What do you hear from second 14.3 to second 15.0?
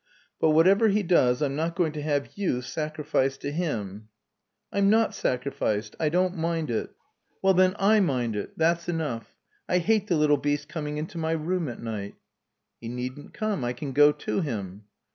him."